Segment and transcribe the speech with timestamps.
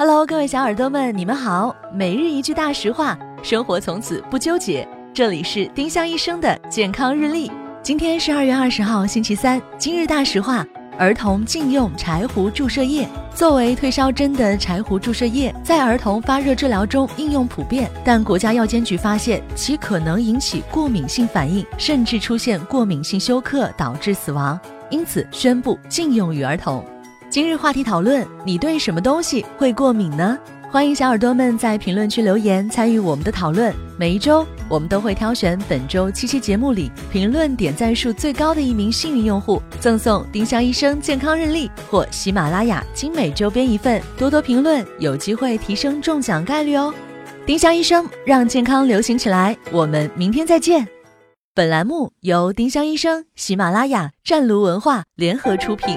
[0.00, 1.76] Hello，各位小耳朵们，你们好。
[1.92, 4.88] 每日一句大实话，生活从此不纠结。
[5.12, 7.52] 这里是丁香医生的健康日历。
[7.82, 9.60] 今天是二月二十号，星期三。
[9.76, 10.66] 今日大实话：
[10.98, 13.06] 儿童禁用柴胡注射液。
[13.34, 24.58] 作为退烧针的柴胡注射液，在儿童发热治疗中应用普遍，但国家药监局发现其可能引起过敏性反应，甚至出现过敏性休克，导致死亡，
[24.88, 26.82] 因此宣布禁用于儿童。
[27.30, 30.36] 今日话题讨论：你对什么东西会过敏呢？
[30.68, 33.72] 欢迎小耳朵们在评论区留言参与我们的讨论。
[33.96, 44.02] 每一周，我们都会挑选本周七期节目里评论点赞数最高的一名幸运用户，赠送丁香医生健康日历或喜马拉雅精美周边一份。
[44.18, 46.92] 多多评论，有机会提升中奖概率哦！
[47.46, 50.84] 丁香医生让健康流行起来，我们明天再见。
[51.54, 55.96] 本栏目由丁香医生、喜马拉雅、湛庐文化联合出品。